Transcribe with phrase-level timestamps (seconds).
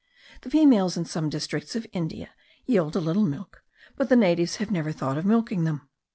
[0.41, 2.31] The females in some districts of India
[2.65, 3.63] yield a little milk,
[3.95, 5.87] but the natives have never thought of milking them.